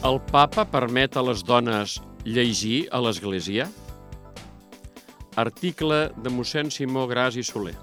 [0.00, 3.66] El papa permet a les dones llegir a l'Església?
[5.36, 7.74] Article de mossèn Simó Gras i Soler.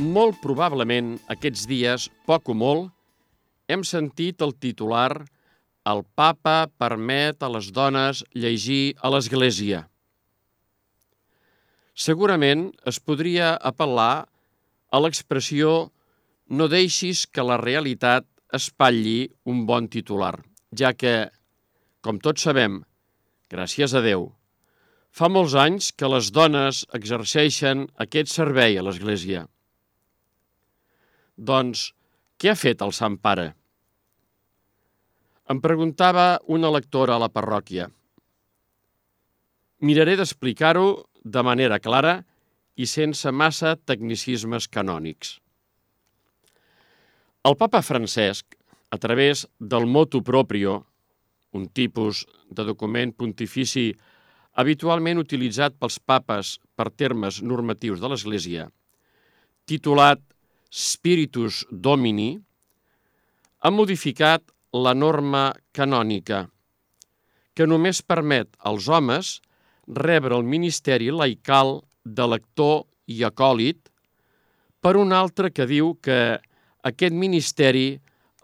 [0.00, 2.88] Molt probablement aquests dies, poc o molt,
[3.68, 5.26] hem sentit el titular
[5.84, 9.84] El papa permet a les dones llegir a l'Església.
[11.92, 14.24] Segurament es podria apel·lar
[14.88, 15.90] a l'expressió
[16.48, 18.24] no deixis que la realitat
[18.56, 20.36] espatlli un bon titular,
[20.72, 21.14] ja que,
[22.04, 22.80] com tots sabem,
[23.50, 24.28] gràcies a Déu,
[25.14, 29.44] fa molts anys que les dones exerceixen aquest servei a l'Església.
[31.36, 31.92] Doncs,
[32.38, 33.52] què ha fet el Sant Pare?
[35.50, 37.88] Em preguntava una lectora a la parròquia.
[39.84, 40.86] Miraré d'explicar-ho
[41.24, 42.14] de manera clara
[42.74, 45.38] i sense massa tecnicismes canònics.
[47.44, 48.54] El papa Francesc,
[48.88, 50.86] a través del motu proprio,
[51.52, 53.90] un tipus de document pontifici
[54.56, 58.64] habitualment utilitzat pels papes per termes normatius de l'Església,
[59.68, 60.22] titulat
[60.72, 62.30] Spiritus Domini,
[63.60, 66.46] ha modificat la norma canònica,
[67.52, 69.34] que només permet als homes
[70.00, 73.92] rebre el ministeri laical de lector i acòlit
[74.80, 76.40] per un altre que diu que
[76.84, 77.86] aquest ministeri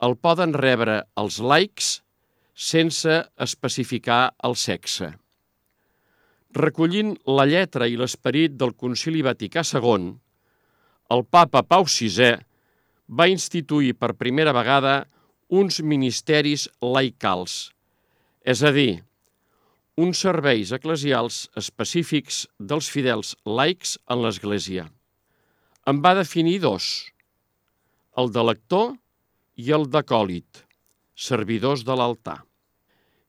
[0.07, 1.91] el poden rebre els laics
[2.61, 3.17] sense
[3.47, 5.11] especificar el sexe.
[6.57, 10.09] Recollint la lletra i l'esperit del Concili Vaticà II,
[11.15, 12.33] el papa Pau VI
[13.21, 15.05] va instituir per primera vegada
[15.51, 17.71] uns ministeris laicals,
[18.47, 19.03] és a dir,
[20.01, 24.87] uns serveis eclesials específics dels fidels laics en l'Església.
[25.91, 27.11] En va definir dos,
[28.21, 28.95] el de lector
[29.61, 30.65] i el d'acòlit,
[31.15, 32.41] servidors de l'altar.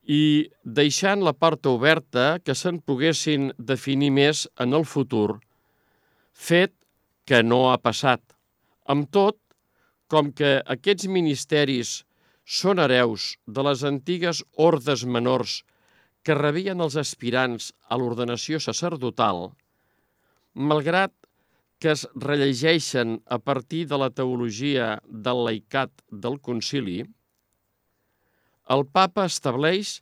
[0.03, 5.39] I deixant la porta oberta que se'n poguessin definir més en el futur,
[6.33, 6.73] fet
[7.25, 8.21] que no ha passat.
[8.89, 9.37] Amb tot,
[10.11, 12.01] com que aquests ministeris
[12.43, 15.61] són hereus de les antigues ordes menors
[16.25, 19.51] que rebien els aspirants a l'ordenació sacerdotal,
[20.53, 21.13] malgrat
[21.81, 25.91] que es rellegeixen a partir de la teologia del laicat
[26.25, 27.01] del concili,
[28.69, 29.97] el papa estableix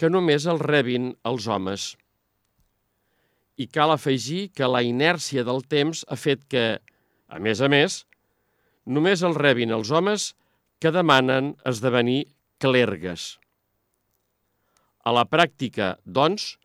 [0.00, 1.92] que només el rebin els homes.
[3.60, 6.64] I cal afegir que la inèrcia del temps ha fet que,
[7.28, 8.00] a més a més,
[8.84, 10.32] només el rebin els homes
[10.82, 12.24] que demanen esdevenir
[12.58, 13.36] clergues.
[15.04, 16.56] A la pràctica, doncs,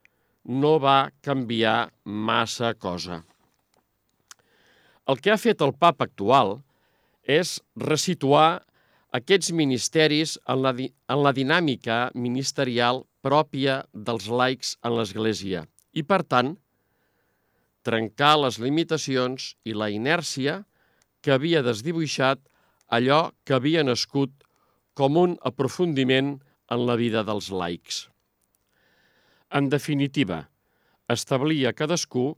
[0.45, 3.21] no va canviar massa cosa.
[5.05, 6.59] El que ha fet el papa actual
[7.29, 8.65] és resituar
[9.17, 16.21] aquests ministeris en la, en la dinàmica ministerial pròpia dels laics en l'Església i, per
[16.25, 16.55] tant,
[17.85, 20.63] trencar les limitacions i la inèrcia
[21.21, 22.41] que havia desdibuixat
[22.97, 24.33] allò que havia nascut
[24.97, 26.35] com un aprofundiment
[26.73, 28.07] en la vida dels laics.
[29.53, 30.47] En definitiva,
[31.09, 32.33] establir a cadascú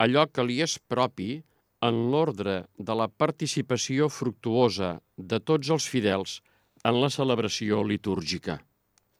[0.00, 1.42] allò que li és propi
[1.84, 6.40] en l'ordre de la participació fructuosa de tots els fidels
[6.84, 8.60] en la celebració litúrgica.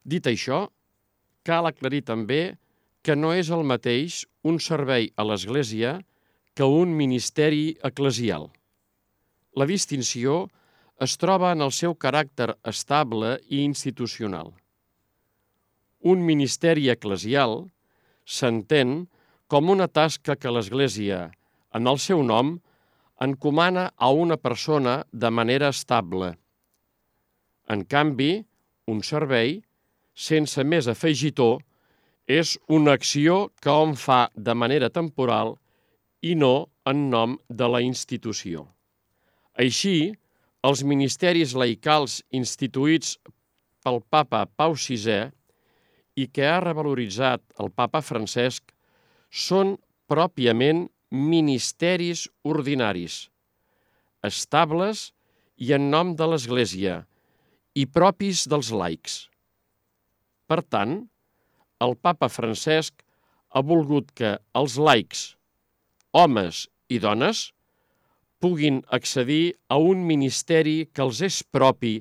[0.05, 0.67] Dit això,
[1.45, 2.57] cal aclarir també
[3.03, 5.99] que no és el mateix un servei a l'Església
[6.57, 8.49] que un ministeri eclesial.
[9.57, 10.47] La distinció
[11.05, 14.55] es troba en el seu caràcter estable i institucional.
[16.01, 17.67] Un ministeri eclesial
[18.25, 19.05] s'entén
[19.47, 21.31] com una tasca que l'Església,
[21.77, 22.57] en el seu nom,
[23.21, 26.35] encomana a una persona de manera estable.
[27.69, 28.45] En canvi,
[28.87, 29.61] un servei,
[30.15, 31.61] sense més afegitor,
[32.27, 35.55] és una acció que hom fa de manera temporal
[36.23, 38.67] i no en nom de la institució.
[39.55, 40.15] Així,
[40.67, 43.17] els ministeris laicals instituïts
[43.85, 45.29] pel papa Pau VI
[46.19, 48.73] i que ha revaloritzat el papa Francesc
[49.31, 49.77] són
[50.11, 53.29] pròpiament ministeris ordinaris,
[54.27, 55.13] estables
[55.57, 57.05] i en nom de l'Església
[57.77, 59.27] i propis dels laics.
[60.47, 61.05] Per tant,
[61.83, 63.05] el papa Francesc
[63.51, 65.37] ha volgut que els laics,
[66.13, 67.51] homes i dones,
[68.41, 72.01] puguin accedir a un ministeri que els és propi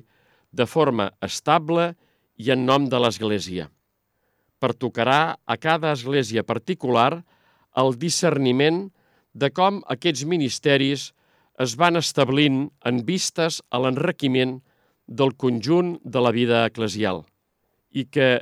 [0.52, 1.94] de forma estable
[2.36, 3.70] i en nom de l'Església.
[4.60, 7.22] Pertocarà a cada església particular
[7.76, 8.86] el discerniment
[9.36, 11.10] de com aquests ministeris
[11.62, 14.58] es van establint en vistes a l'enriquiment
[15.06, 17.24] del conjunt de la vida eclesial
[17.92, 18.40] i que,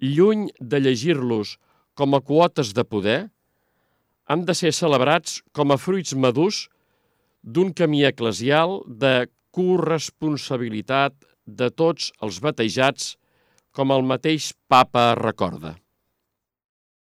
[0.00, 1.56] lluny de llegir-los
[1.96, 3.20] com a quotes de poder,
[4.30, 6.68] han de ser celebrats com a fruits madurs
[7.42, 11.16] d'un camí eclesial de corresponsabilitat
[11.46, 13.16] de tots els batejats,
[13.74, 15.76] com el mateix papa recorda.